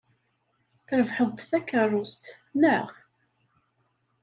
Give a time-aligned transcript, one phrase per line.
[0.87, 2.23] Trebḥeḍ-d takeṛṛust,
[2.61, 2.87] naɣ?